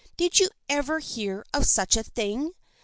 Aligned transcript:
Did 0.17 0.39
you 0.39 0.49
ever 0.67 0.97
hear 0.97 1.45
of 1.53 1.67
such 1.67 1.95
a 1.95 2.01
thing? 2.01 2.53